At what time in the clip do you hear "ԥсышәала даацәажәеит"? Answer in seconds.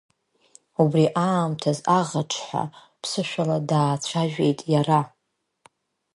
3.01-4.59